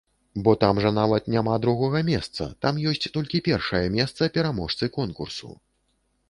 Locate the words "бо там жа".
0.45-0.91